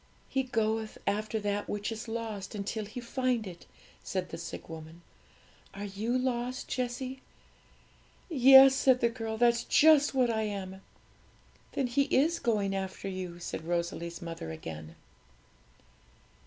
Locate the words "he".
0.29-0.41, 2.85-2.99, 11.85-12.05